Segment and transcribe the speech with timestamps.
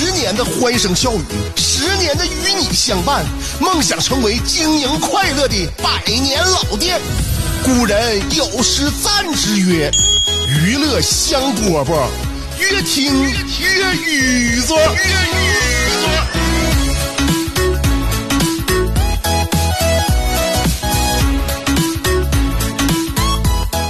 [0.00, 1.24] 十年的欢声笑语，
[1.56, 3.24] 十年的与你相伴，
[3.58, 7.00] 梦想成为经营快乐的百年老店。
[7.64, 9.90] 古人有诗赞之曰
[10.46, 12.06] ：“娱乐香饽饽，
[12.60, 14.78] 越听越雨作。”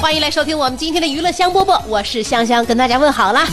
[0.01, 3.47] 欢迎来收听我们今天的娱乐香饽饽，我是香香，跟大家问好啦。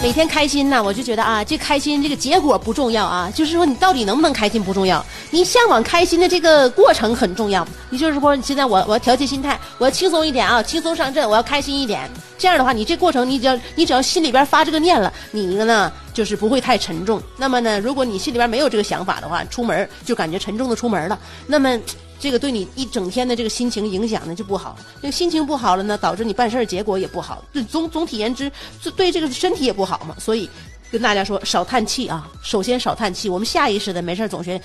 [0.00, 7.66] 每天开心呢，我就觉得啊，这开心这个结果不重要啊，就是说你到底能不能开心不重要，你向往开心的这个过程很重要。
[7.90, 12.08] 你就是说，你现在我我要调节心态，我要轻松一点啊，轻松上阵，我要开心一点。
[12.38, 17.20] 这样的话，你这过程你只要你只要心里边发这个念了，你呢就是不会太沉重。
[17.36, 21.18] 那么呢，如果你心里边没有这个想法的话，出门就感觉沉重的出门了，
[21.48, 21.76] 那么。
[22.20, 28.50] 这个对你一整天的这个心情影响呢就不好，这个心情不好了呢，导致你办事儿结果也不好，就总总体言之，
[28.96, 30.16] 对这个身体也不好嘛。
[30.18, 30.50] 所以
[30.90, 32.28] 跟大家说，少叹气啊！
[32.42, 34.60] 首先少叹气，我们下意识的没事总学，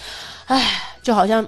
[0.45, 1.45] 唉，就好像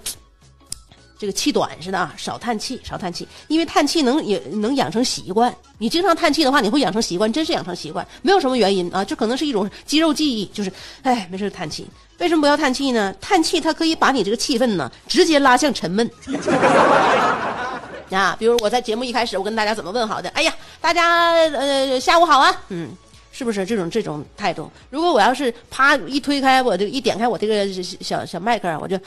[1.18, 5.56] 这个气短似的啊，少叹气，少叹气，因为叹气能也能养成习惯。
[5.78, 11.88] 你经常叹气的话，你会养成习惯，真是养成习惯，没有什么原因啊，这可能是一种肌肉记忆，就是唉，没事叹气。
[12.20, 13.14] 为什么不要叹气呢？
[13.20, 16.10] 叹气它可以把你这个气氛呢直接拉向沉闷。
[18.12, 20.30] 啊，比如我在节目一开始，我跟大家怎么问好的？
[20.30, 22.90] 哎呀，大家呃下午好啊，嗯，
[23.32, 24.72] 是不是这种这种态度？
[24.90, 27.68] 如果我要是啪一推开我这一点开我这个
[28.00, 28.98] 小小麦克，我就，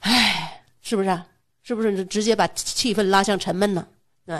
[0.00, 1.20] 唉，是不是？
[1.62, 3.86] 是不是直接把气氛拉向沉闷呢？
[4.26, 4.36] 对。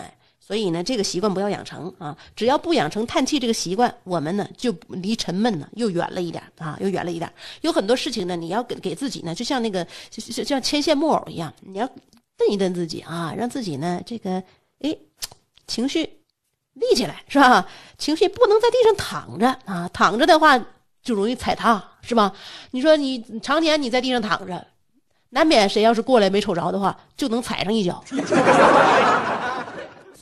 [0.47, 2.15] 所以呢，这个习惯不要养成啊！
[2.37, 7.32] 只要不养成叹气这个习惯，我们呢就离沉闷呢又远了一点啊，又远了一点。
[7.62, 11.88] 有很多事情呢，你要给给自己呢，就像那个就像牵线木偶一样，你要
[12.37, 14.32] 蹬一蹬自己啊，让自己呢这个
[14.81, 14.94] 哎
[15.66, 16.03] 情绪
[16.75, 17.66] 立起来，是吧？
[17.97, 20.59] 情绪不能在地上躺着啊，躺着的话
[21.03, 22.31] 就容易踩踏，是吧？
[22.71, 24.66] 你说你常年你在地上躺着，
[25.31, 28.05] 难免谁要是过来没瞅着的话，就能踩上一脚。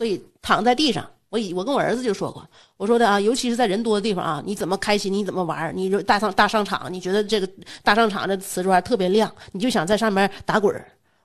[0.03, 2.45] 所以躺在地上，我以我跟我儿子就说过，
[2.77, 7.49] 我说的啊，尤其是在人多的地方啊，你怎么开心，你怎么玩你说大商大商场，你觉得这个
[7.85, 10.75] 大商场的瓷砖特别亮，你就想在上面打滚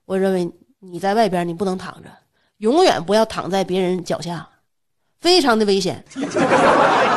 [0.06, 0.48] 我认为
[0.80, 2.10] 你在外边你不能躺着，
[2.58, 4.48] 永远不要躺在别人脚下，
[5.20, 6.06] 非常的危险。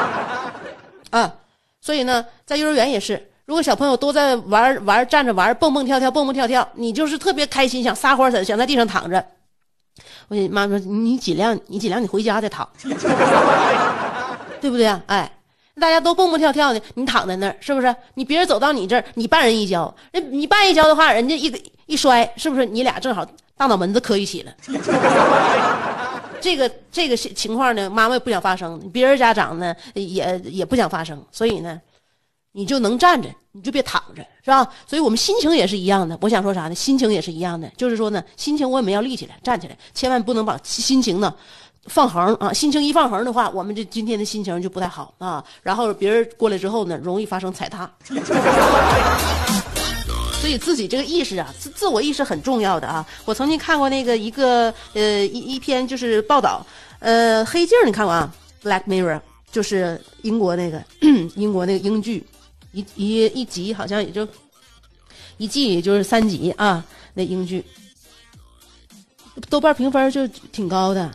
[1.10, 1.34] 啊，
[1.82, 9.22] 所以呢，在幼儿园也是，如果小朋友都在玩玩站着玩蹦蹦跳跳蹦蹦跳跳，你就是特别开心，想撒欢儿想在地上躺着。
[10.28, 12.68] 我妈说：“你尽量，你尽量，你回家再躺，
[14.60, 15.02] 对不对啊？
[15.06, 15.30] 哎，
[15.80, 17.94] 大家都蹦蹦跳跳的，你躺在那儿，是不是？
[18.14, 21.52] 你别人走到你这儿，你绊人一跤，人你绊一跤的话，人家一
[21.86, 22.64] 一摔，是不是？
[22.64, 24.52] 你俩正好大脑门子磕一起了。
[26.40, 31.80] 这个这个情况呢，妈妈也不想发生，别人家长呢也也不想发生，所以呢。”
[32.52, 34.68] 你就能站着，你就别躺着，是吧？
[34.86, 36.18] 所以我们心情也是一样的。
[36.20, 36.74] 我想说啥呢？
[36.74, 41.32] 心情也是一样的，就是说呢，心情我们要立起来，站起来，千万不能把心情呢
[41.86, 42.52] 放横啊！
[42.52, 45.44] 心情一放横的话，我们这今天的心情就不太好啊。
[45.62, 47.90] 然后别人过来之后呢，容易发生踩踏。
[50.40, 53.06] 所以自己这个意识啊，自自我意识很重要的啊。
[53.26, 56.66] 我曾经看过那个一个呃一一篇就是报道，
[56.98, 58.32] 呃，黑镜你看过啊，
[58.66, 59.16] 《Black Mirror》
[59.52, 60.82] 就是英国那个
[61.36, 62.26] 英国那个英剧。
[62.72, 64.26] 一一一集好像也就
[65.38, 66.84] 一季，也就是三集啊。
[67.14, 67.64] 那英剧
[69.48, 71.10] 豆瓣评分就挺高的。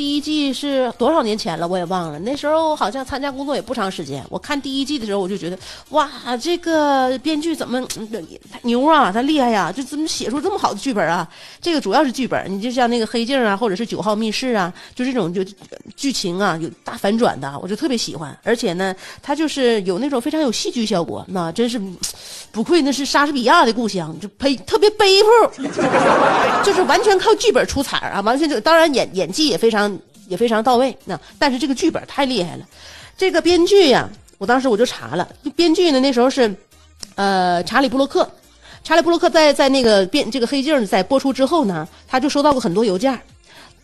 [0.00, 2.18] 第一季是多少年前了，我也忘了。
[2.20, 4.24] 那时候好像参加工作也不长时间。
[4.30, 5.58] 我看第一季的时候，我就觉得
[5.90, 6.10] 哇，
[6.40, 7.86] 这个编剧怎么
[8.62, 11.28] 牛啊，他厉害呀，就怎么写出这么好的剧本啊？
[11.60, 15.44] 这个主要是剧本，你就像那个黑镜啊，或者是九号密室啊，就这种就
[15.94, 18.34] 剧情啊有大反转的，我就特别喜欢。
[18.42, 21.78] 而且呢，他就是有那种非常有戏剧效果，那真是
[22.50, 25.62] 不愧那是莎士比亚的故乡，就呸特别悲负，
[26.64, 29.89] 就是完全靠剧本出彩啊，完全就当然演演技也非常。
[30.30, 32.64] 也非常到位，那但是这个剧本太厉害了，
[33.18, 36.54] 这个编剧呀，我当时我就查了，编剧呢那时候是，
[37.16, 38.30] 呃，查理布洛克，
[38.84, 43.20] 查理布洛克在在那个编这个黑镜在播出之后呢，他就收到过很多邮件，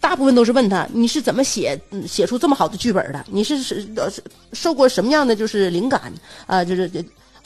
[0.00, 1.76] 大部分都是问他你是怎么写
[2.06, 3.24] 写出这么好的剧本的？
[3.28, 4.22] 你是是呃是
[4.52, 6.12] 受过什么样的就是灵感？
[6.46, 6.88] 啊、就是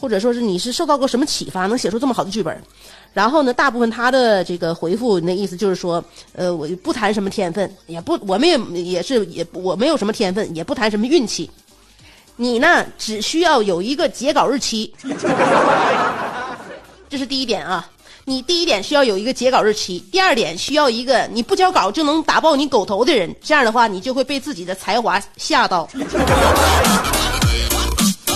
[0.00, 2.58] 或者说是你是受到过什么启发，能写出这么好的剧本？
[3.12, 6.02] 然后呢，大部分他的这个回复那意思就是说，
[6.32, 11.50] 呃，我不谈什么天分，也不我们也也是也我没有什么天分，也不谈什么运气。
[12.36, 14.94] 你呢，只需要有一个截稿日期，
[17.10, 17.86] 这是第一点啊。
[18.26, 25.88] 你第一点需要有一个截稿日期，第二点需要一个你不交稿就能打爆你狗头的人，这样的话你就会被自己的才华吓到。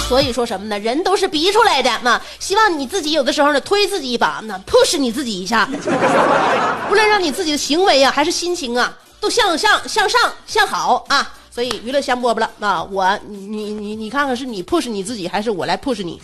[0.08, 0.78] 所以说什么呢？
[0.78, 2.20] 人都是逼出来的嘛。
[2.38, 5.68] 希望你自己有的时候呢，推自己一把，那 push 你自己一下，
[6.90, 11.32] 无论让你自己的行为啊，还是心情啊，都向上、向上、向好啊。
[11.50, 12.82] 所以娱乐香饽饽了啊！
[12.82, 16.20] 我你你你你看看是你 push 你自己，还是我来 push 你？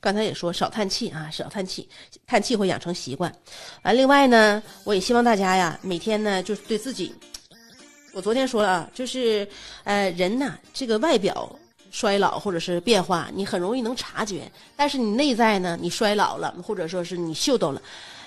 [0.00, 1.88] 刚才也说少叹气啊，少叹气，
[2.26, 3.30] 叹气会养成习惯。
[3.82, 7.14] 完，另外呢，我也希望大家呀，每天呢，就是对自己，
[8.12, 9.46] 我昨天说了啊，就是
[9.84, 11.54] 呃，人呐，这个外表
[11.90, 17.80] 衰老或者是变化，你很容易能察觉，但是你内在呢，你衰老了，或者说是你嗅到了。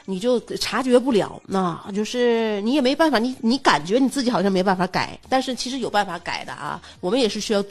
[0.05, 6.81] 你就察觉不了，那就是你也没办法，你你感觉你自己好像没办法改，但是其实有办法改的啊。
[6.99, 7.63] 我们也是需要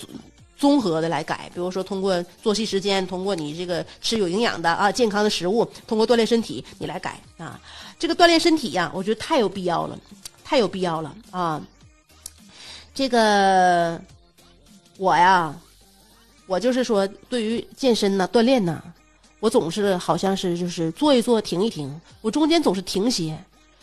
[0.63, 7.61] 综合的来改，比如说通过作息时间，通过你这个吃有营养的啊健康的食物，通过锻炼身体你来改啊。
[7.99, 9.99] 这个锻炼身体呀，我觉得太有必要了，
[10.45, 11.61] 太有必要了啊。
[12.95, 14.01] 这个
[14.99, 15.53] 我呀，
[16.47, 18.81] 我就是说对于健身呐、锻炼呐。
[19.41, 23.37] 我总是好像是就是做一做停一停，我中间总是停歇。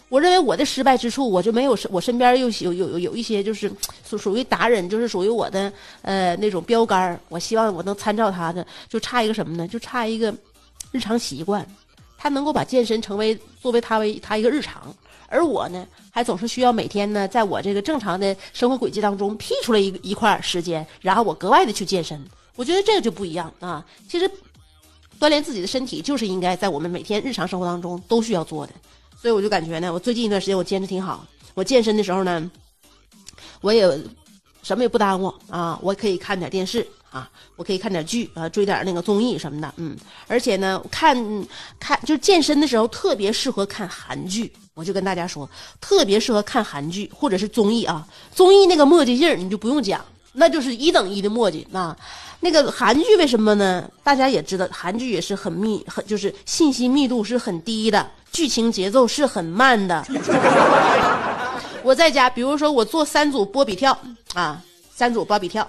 [0.09, 3.71] 我认为我的失败之处，我就没有我身边又有有有有一些就是
[4.03, 5.71] 属属于达人，就是属于我的
[6.01, 9.67] 呃那种标杆我希望我能参照他的，就差一个什么呢？
[9.67, 10.33] 就差一个
[10.91, 11.65] 日常习惯，
[12.17, 14.93] 他能够把健身成为作为他为他一个日常，
[15.27, 22.19] 而我呢，还总是需要每天呢，在我这个正常的生活轨迹当中辟出来一一块时间，然后我格外的去健身。
[22.55, 24.29] 我觉得这个就不一样啊，其实。
[25.19, 28.73] 锻炼自己的身体，就是应该在我们每天日常生活当中都需要做的。
[29.21, 31.25] 所以我就感觉呢，我最近一段时间我坚持挺好。
[31.53, 32.49] 我健身的时候呢，
[33.59, 33.85] 我也
[34.63, 39.97] 什么也不耽误啊，我可以看点电视啊，我可以看点剧啊，追点那个综艺什么的，嗯。
[40.27, 41.45] 而且呢，看
[41.79, 44.51] 看就是健身的时候特别适合看韩剧。
[44.73, 45.49] 我就跟大家说，
[45.81, 48.07] 特别适合看韩剧或者是综艺啊。
[48.33, 51.97] 综艺那个墨迹劲儿你就不用讲，那就是一等一的墨迹啊。
[52.39, 53.91] 那个韩剧为什么呢？
[54.01, 60.05] 大家也知道，韩剧也是很密，很就是信息密度是很低的，剧情节奏是很慢的。
[61.83, 63.97] 我在家，比如说我做三组波比跳
[64.33, 64.61] 啊，
[64.93, 65.67] 三组波比跳，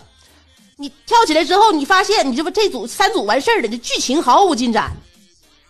[0.76, 4.90] 你跳起来之后，你发现你这不这组三组完事儿了，这剧情毫无进展。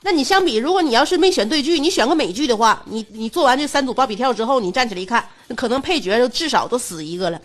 [0.02, 5.22] 那你相比，如果你要是没选对剧，你选个美剧的话，你你做完这三组波比跳之后，你站起来一看，
[5.54, 7.38] 可能配角至少都死一个了。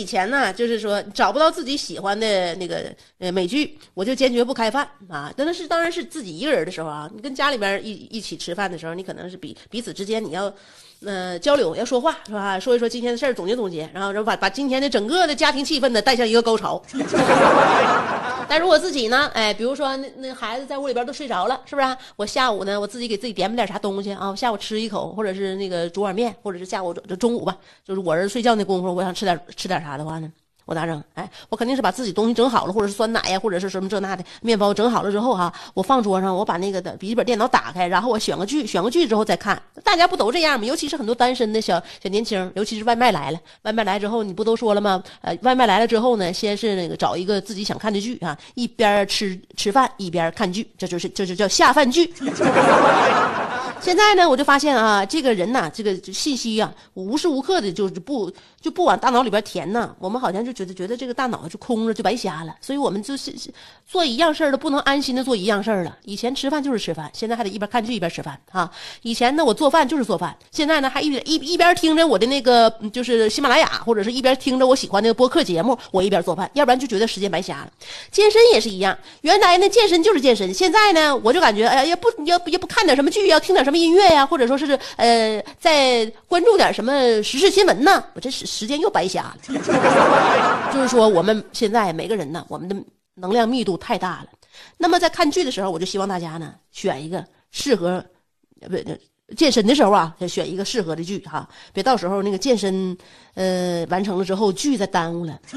[0.00, 5.32] 以前呢，就是说找不到自己喜欢的那个呃美剧，我就坚决不开饭啊。
[5.36, 10.52] 那是当然是自己一个人的时候啊，你跟家里边一一起吃饭的时候，你可能是彼彼此之间你要。
[11.04, 12.60] 呃，交流要说话是吧？
[12.60, 16.80] 说一说今天的事儿，总结总结，然后然后把把今天的整个的家庭气氛呢带向一个高潮。
[18.46, 21.96] 但如果自己呢，哎，比如说那那孩子在屋里边都睡着了，是不是？
[22.16, 24.28] 我下午呢，我自己给自己点吧点啥东西啊？
[24.28, 30.30] 我下午吃一口，或者是那个煮碗面，或者是下午就中午吧，就是我儿子睡觉那功夫，我想吃点吃点啥的话呢？
[30.70, 31.02] 我咋整？
[31.14, 39.60] 哎，我肯定是把自己东西整好了，或者是酸奶呀，或者是什么这那的面包整好了之后哈，我放桌上，我把那个的笔记本电脑打开，然后我选个剧，选个剧之后再看。
[39.82, 40.64] 大家不都这样吗？
[40.64, 45.02] 尤其是很多单身的小小年轻，尤其是外卖来了，外卖来之后，你不都说了吗？
[45.22, 52.14] 呃，外卖来了之后呢，先是那个找一个自己想看的剧啊，一边吃吃饭一边看剧，这就是这就叫下饭剧。
[53.80, 59.94] 现在呢，我就发现啊，这个人呐，这个信息呀，无时无刻的就是不就不往大脑里边填呢。
[59.98, 62.54] 我们好像就觉得觉得这个大脑就空着，就白瞎了。
[62.60, 63.32] 所以我们就是
[63.86, 65.98] 做一样事儿了，不能安心的做一样事儿了。
[66.04, 68.70] 以前吃饭就是吃饭，现在还得一边看剧一边吃饭啊。
[69.02, 77.70] 以前呢，我做饭就是做饭，现在呢，还一一一边听着我的那个就是喜马拉雅，或者是一边听着我喜欢那个播客节目，我一边做饭，要不然就觉得时间白瞎了。
[78.12, 83.80] 健身也是一样，原来呢健身就是健身，现在呢我就感觉哎呀，也不也也不看点什么剧，要听点什么。
[83.80, 88.04] 音乐呀，或者说是呃，在关注点什么时事新闻呢？
[88.12, 89.36] 我这是时间又白瞎了。
[90.74, 92.74] 就是说，我们现在每个人呢，我们的
[93.14, 94.26] 能量密度太大了。
[94.76, 98.04] 那么在看剧的时候，我就希望大家呢，选一个适合
[98.68, 98.76] 不
[99.36, 102.98] 健身的时候啊，选一个适合的剧哈，别到时候那个健身
[103.34, 105.38] 呃完成了之后剧再耽误了。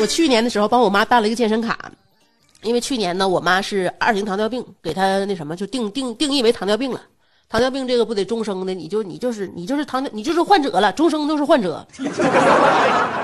[0.00, 1.90] 我去年的时候帮我妈办了一个健身卡，
[2.62, 7.02] 因为去年呢我妈是二型糖尿病，给她那什么就定定定义为糖尿病了。
[7.48, 11.86] 糖尿病这个不得终生的，你就你就是你就是糖尿你就是患者了，终生都是患者。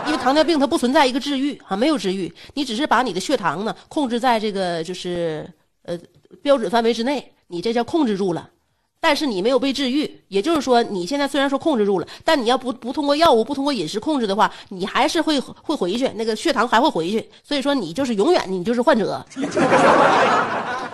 [0.06, 5.46] 因为糖尿病它不存在一个治愈啊，没有治愈，你只是把你的血糖呢控制在这个就是
[5.82, 5.98] 呃
[6.42, 8.48] 标准范围之内，你这叫控制住了。
[9.04, 17.28] 但是你没有被治愈，也就是说，你现在虽然说控制住了，但你要不不通过药物，不通过饮食控制的话，你还是会会回去，那个血糖还会回去。
[17.44, 19.22] 所以说，你就是永远 你就是患者。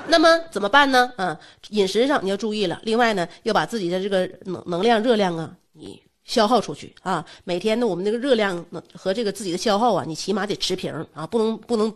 [0.09, 1.13] 那么怎么办呢？
[1.15, 1.39] 啊，
[1.69, 2.81] 饮食上你要注意了。
[2.83, 7.25] 另外呢，要把自己的这个能能量、热量啊，你消耗出去啊。
[7.45, 11.95] 每天呢，我们那个热量和这个自己的消耗啊，你起码得持平啊，不能不能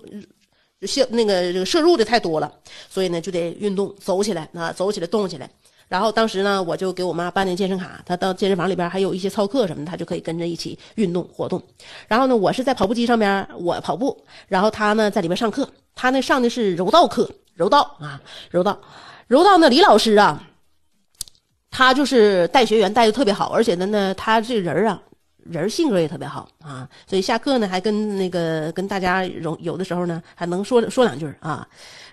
[0.83, 2.53] 消那个这个摄入的太多了。
[2.89, 5.51] 所以呢，就得运动，走起来啊，走起来，动起来。
[5.95, 11.63] 然后当时呢，我就给我妈办那健身卡，她到健身房里边还有一些操课什么的，她就可以跟着一起运动活动。
[12.09, 18.21] 然后呢，我是在跑步机上边我跑步，然后她呢在里面上课，她那上的是柔道课，柔道啊，
[18.51, 18.77] 柔道，
[19.29, 20.43] 柔道那李老师啊，
[21.71, 25.01] 他就是带学员带的特别好，而且呢呢，他这人啊，
[25.45, 31.65] 人性格也特别好啊，所以下课呢还跟那个跟大家有有的时候呢还能说说两句啊。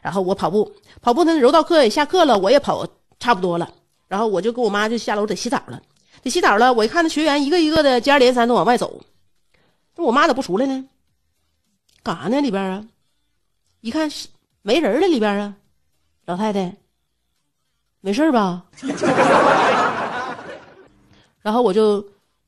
[0.04, 0.72] 然后我跑步，
[1.02, 2.86] 跑步呢柔道课也下课了，我也跑。
[3.22, 3.72] 差不多了，
[4.08, 5.82] 然后我就跟我妈就下楼得洗澡了，
[6.24, 6.74] 得洗澡了。
[6.74, 9.00] 我一看那学员一个一个的接二连三的往外走，
[9.96, 10.84] 那我妈咋不出来呢？
[12.04, 12.84] 干啥呢里边啊？
[13.82, 14.10] 一看
[14.64, 15.54] 没人了里边啊，
[16.26, 16.76] 老太太，
[18.00, 18.66] 没事吧？
[21.42, 22.04] 然后我就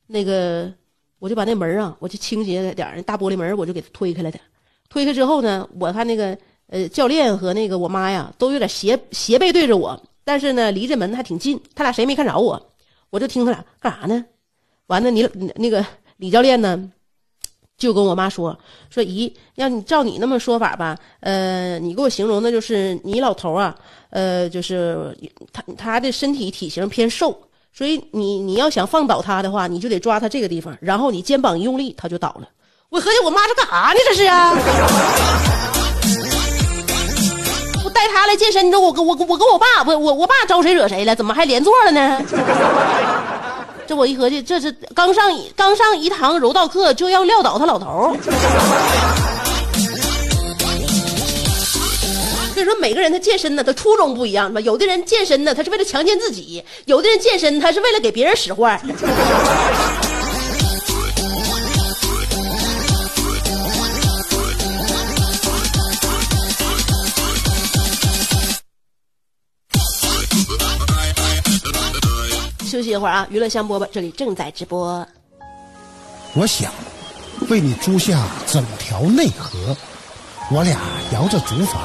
[0.08, 0.74] 那个
[1.20, 4.44] 我就把那门啊，我就倾斜点大玻璃门我就给它推开了点。
[4.90, 6.36] 推开之后呢，我看那个
[6.68, 10.02] 呃教练和那个我妈呀，都有点斜斜背对着我。
[10.24, 12.70] 但是呢，离这门还挺近，他俩谁没看着我？
[13.10, 14.26] 我就听他俩干啥呢？
[14.88, 15.86] 完了，你那个
[16.18, 16.92] 李教练呢，
[17.78, 18.58] 就跟我妈说
[18.90, 23.76] 说姨，要你照你那么说法吧，呃，你给我形容的就是你老头啊，
[24.10, 25.18] 呃，就是
[25.52, 27.38] 他他的身体体型偏瘦，
[27.72, 32.50] 所以你你要想放倒他的话，你就得抓他这个地方，然后你肩膀一用力，他就倒了。
[32.90, 34.00] 我合计我妈这干啥呢？
[34.10, 35.73] 这是啊。
[37.94, 41.16] 带他来健身，你说我跟我我跟我爸，我我我爸招谁惹谁了？
[41.16, 42.22] 怎么还连坐了呢？
[43.86, 48.16] 这我一合计，这是刚上刚上一堂柔道课就要撂倒他老头。
[52.54, 54.62] 所以说，每个人他健身呢，他初衷不一样，吧？
[54.62, 58.80] 有的人健身呢，他是为了强健自己；有的人健身，他是为了给别人使坏。
[72.84, 75.08] 休息一会儿啊，娱乐香饽饽这里正在直播。
[76.34, 76.70] 我想
[77.50, 79.58] 为你租下整条内河，
[80.52, 80.78] 我俩
[81.14, 81.78] 摇着竹筏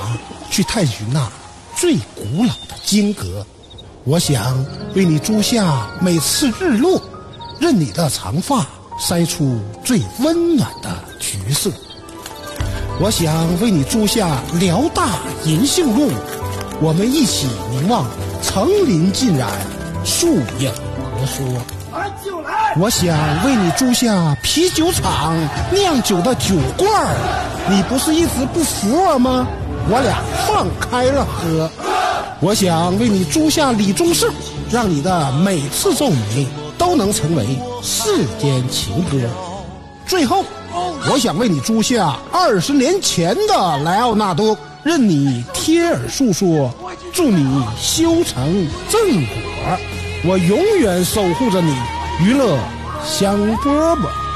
[0.50, 1.31] 去探寻那
[1.76, 3.47] 最古老的金阁。
[4.02, 7.00] 我想为你租下每次日落，
[7.61, 8.67] 任你的长发
[8.99, 10.90] 筛出最温暖的
[11.21, 11.71] 橘色。
[13.00, 16.11] 我想为你租下辽大银杏路，
[16.81, 18.05] 我们一起凝望
[18.43, 19.49] 层林尽染。
[20.05, 20.26] 树
[20.59, 20.73] 影
[21.18, 21.44] 婆娑，
[22.78, 25.37] 我想为你租下啤酒厂
[25.72, 27.16] 酿酒的酒罐儿，
[27.68, 29.46] 你不是一直不服我吗？
[29.90, 31.68] 我俩放开了喝。
[32.40, 34.32] 我想为你租下李宗盛，
[34.70, 36.46] 让你的每次皱眉
[36.76, 37.44] 都能成为
[37.82, 39.18] 世间情歌。
[40.06, 40.44] 最后，
[41.10, 46.72] 我想为你租下二十年前的莱奥纳多，任你贴耳诉说，
[47.12, 49.98] 祝你修成正果。
[50.25, 51.72] 我永远守护着你，
[52.20, 52.58] 娱乐
[53.04, 54.27] 香饽饽。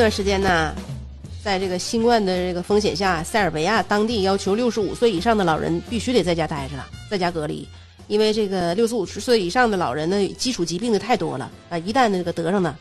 [0.00, 0.74] 这段时间呢，
[1.44, 7.68] 在这个新冠的这个风险下，塞尔维亚当地要求六十五岁以上的老人必须得在家待着了，在家隔离。
[8.08, 12.74] 因为这个六十五岁以上的老人呢，基础疾病的太多了啊，一旦那个得上呢，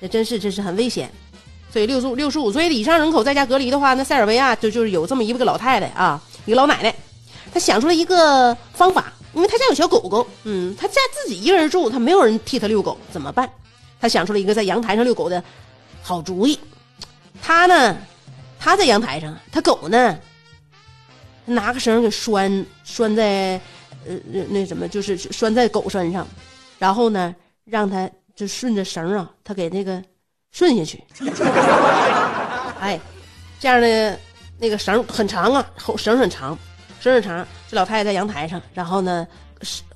[0.00, 1.10] 那真是真是很危险。
[1.72, 6.94] 所以六十五六十五岁以上人口在家隔离的话，那塞尔维亚就就是有这么一个老太太啊，一个老奶奶，
[7.54, 13.48] 她想出了一个方法，因为她家有小狗狗，嗯，她家自己一个人住，她没有人替她遛狗，怎么办？
[13.98, 15.42] 她想出了一个在阳台上遛狗的
[16.06, 16.56] 好主意。
[17.42, 17.96] 他呢，
[18.60, 20.16] 他在阳台上，他狗呢，
[21.44, 23.60] 拿个绳给拴拴在
[24.06, 24.14] 呃
[24.48, 26.24] 那什么，就是拴在狗身上，
[26.78, 27.34] 然后呢，
[27.64, 30.00] 让它就顺着绳啊，它给那个
[30.52, 31.02] 顺下去。
[32.78, 33.00] 哎，
[33.58, 34.16] 这样的
[34.60, 36.56] 那个绳很长啊，绳很长，
[37.00, 37.44] 绳很长。
[37.68, 39.26] 这老太太在阳台上，然后呢，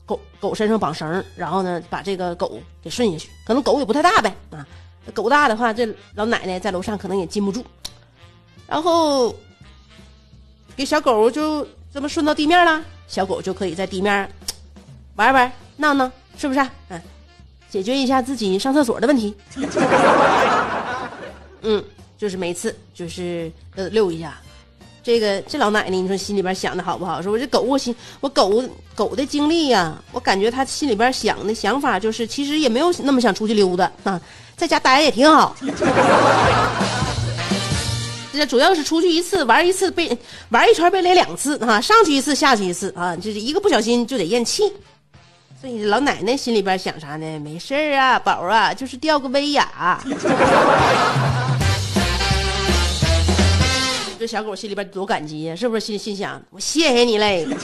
[0.05, 3.31] 狗狗身上绑绳，然后呢，把这个狗给顺下去。
[3.47, 4.67] 可能狗也不太大呗啊，
[5.15, 7.65] 狗大的话，这老奶奶在楼上可能也禁不住。
[8.67, 9.35] 然后
[10.77, 14.31] 给小狗就这么顺到地面了，小狗就可以在地面
[15.17, 16.61] 玩玩闹闹，是不是？
[16.89, 17.01] 嗯，
[17.69, 19.35] 解决一下自己上厕所的问题。
[21.63, 21.83] 嗯，
[22.17, 24.39] 就是每次就是呃遛一下。
[25.03, 27.21] 这个这老奶奶，你说心里边想的好不好？
[27.23, 28.63] 说我这狗，我心我狗
[28.95, 34.21] 狗的经历呀，我感觉他心里边想的想法就是，其实也没有那么想出去溜达啊，
[34.61, 35.57] 在家待着也挺好。
[38.31, 40.17] 这主要是出去一次玩一次被
[40.51, 44.71] 玩一圈被雷两次啊，上去一次下去一次啊，就是一个不小心就得咽气。
[45.61, 47.39] 所以老奶奶心里边想啥呢？
[47.39, 49.99] 没事儿啊，宝啊，就是吊个威亚。
[54.19, 55.87] 这小狗心里边多感激呀，是不是？
[55.87, 57.47] 心心想，我谢谢你嘞，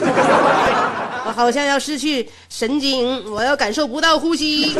[1.25, 4.75] 我好像要失去神经，我要感受不到呼吸。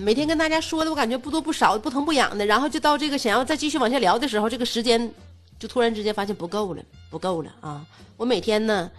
[0.00, 5.10] 每天跟大家说的，我感觉不多不少，不疼不痒的，然后就到这个想要再继续往下聊的时候，这个时间
[5.58, 7.84] 就突然之间发现不够了，不够了啊！
[8.16, 8.90] 我每天呢，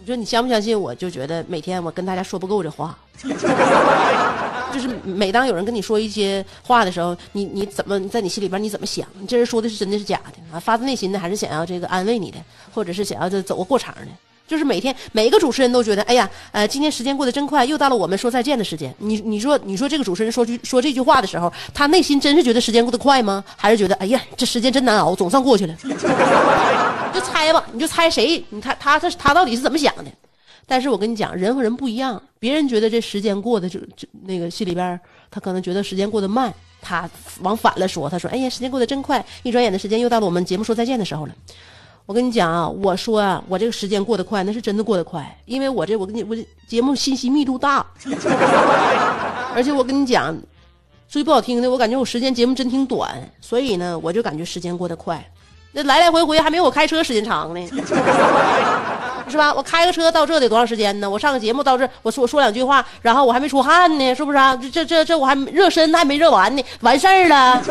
[0.00, 0.78] 你说你相不相信？
[0.78, 2.98] 我就觉得每天我跟大家说不够这话，
[4.72, 9.06] 就是每当有人跟你说一些话的时候，你你怎么在你心里边你怎么想？
[9.18, 10.60] 你这人说的是真的是假的啊？
[10.60, 12.38] 发自内心的还是想要这个安慰你的，
[12.72, 14.08] 或者是想要这走个过场的？
[14.48, 18.92] 就是每天每一个主持人都觉得，哎呀，呃，今天时间过得真快，又到了我们说再见的时间。
[18.98, 23.44] 你你说你说这个主持人说句说这句话的时候，他内心真是觉得时间过得快吗？
[23.56, 25.76] 还是觉得，哎呀，这时间真难熬，总算过去了？
[25.84, 25.92] 你
[27.12, 28.42] 就猜吧，你就猜谁？
[28.48, 30.10] 你看他他他到底是怎么想的？
[30.66, 34.98] 但是我跟你讲，人和人不一样，别人觉得这时间过得就就那个心里边，
[35.30, 36.52] 他可能觉得时间过得慢。
[36.80, 41.34] 他往反了说，他说，哎呀，时间过得真快，一转眼的时间又到了我们节目说再见的时候了。
[42.08, 47.84] 我跟你讲啊，我说啊，我这个时间过得快，那是真的过得快，因为我这我跟你我这节目信息密度大，
[49.54, 50.34] 而且我跟你讲，
[51.06, 53.10] 说句不好听的，我感觉我时间节目真挺短，
[53.42, 55.22] 所以呢，我就感觉时间过得快，
[55.72, 57.60] 那来来回回还没有我开车时间长呢，
[59.28, 59.52] 是吧？
[59.52, 61.10] 我开个车到这得多长时间呢？
[61.10, 64.58] 我上个节目到这，我说说两句话，然后我还没出汗呢，是不是啊？
[64.72, 67.62] 这这这我还热身还没热完呢，完事儿了，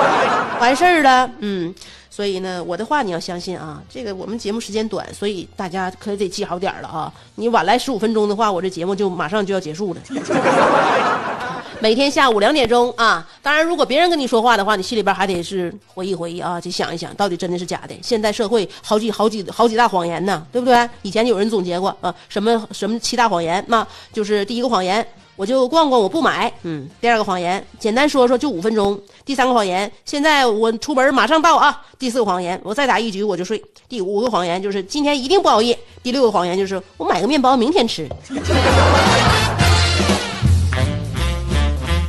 [0.60, 1.74] 完事儿了，嗯。
[2.16, 7.12] 所以呢，我的话你要相信啊，这个我们节目时间短，所以大家可得记好点了啊。
[7.34, 10.00] 你晚来十五分钟的话，我这节目就马上就要结束了。
[11.78, 17.94] 每天下午两点钟啊，当然如果别人跟你说话的话，你心里边还得是回忆回忆啊，去想一想到底真的是假的。
[18.00, 20.88] 现代社会好几好几好几大谎言呢，对不对？
[21.02, 25.06] 以前有人总结过啊，什么什么七大谎言，那就是第一个谎言。
[25.36, 26.50] 我就逛逛，我不买。
[26.62, 28.98] 嗯，第二个谎言，简单说说就五分钟。
[29.24, 31.82] 第三个谎言，现在我出门马上到啊。
[31.98, 33.62] 第四个谎言，我再打一局我就睡。
[33.88, 35.78] 第五个谎言就是今天一定不熬夜。
[36.02, 38.08] 第六个谎言就是我买个面包明天吃。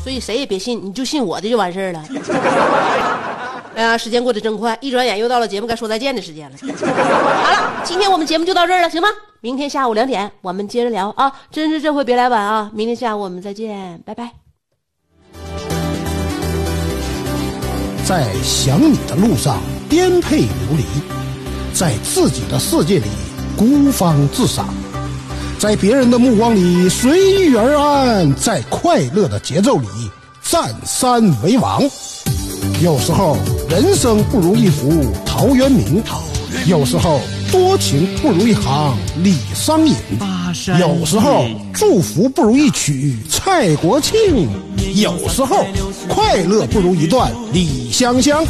[0.01, 2.03] 所以谁也别信，你就信我的就完事儿了。
[3.77, 6.57] 哎呀，时间过得真快，一转眼又到了节目该说再见的时间了。
[6.81, 9.07] 好了，今天我们节目就到这儿了，行吗？
[9.39, 11.31] 明天下午两点我们接着聊啊！
[11.51, 12.71] 真是这回别来晚啊！
[12.73, 14.31] 明天下午我们再见，拜拜。
[18.03, 20.83] 在想你的路上颠沛流离，
[21.71, 23.05] 在自己的世界里
[23.55, 24.73] 孤芳自赏，
[25.59, 29.87] 在别人的目光里随遇而安，在快乐的节奏里
[30.41, 31.83] 占山为王。
[32.81, 33.35] 有时候
[33.69, 36.01] 人生不如一幅陶渊明，
[36.67, 37.19] 有时候
[37.51, 39.93] 多情不如一行李商隐，
[40.79, 44.47] 有时候祝福不如一曲蔡国庆，
[44.95, 45.65] 有时候
[46.07, 48.43] 快乐不如一段李香香。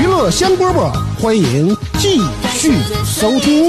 [0.00, 2.20] 娱乐香饽饽，欢迎继
[2.54, 2.72] 续
[3.04, 3.68] 收听。